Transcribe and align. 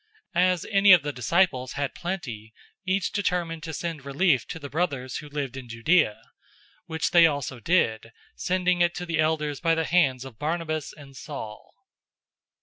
011:029 0.35 0.43
As 0.51 0.65
any 0.71 0.91
of 0.93 1.03
the 1.03 1.13
disciples 1.13 1.73
had 1.73 1.93
plenty, 1.93 2.55
each 2.87 3.11
determined 3.11 3.61
to 3.61 3.71
send 3.71 4.03
relief 4.03 4.47
to 4.47 4.57
the 4.57 4.67
brothers 4.67 5.17
who 5.17 5.29
lived 5.29 5.55
in 5.55 5.69
Judea; 5.69 6.15
011:030 6.15 6.21
which 6.87 7.11
they 7.11 7.27
also 7.27 7.59
did, 7.59 8.11
sending 8.35 8.81
it 8.81 8.95
to 8.95 9.05
the 9.05 9.19
elders 9.19 9.59
by 9.59 9.75
the 9.75 9.85
hands 9.85 10.25
of 10.25 10.39
Barnabas 10.39 10.91
and 10.91 11.15
Saul. 11.15 11.75